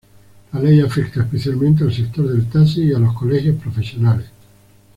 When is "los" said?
2.97-3.13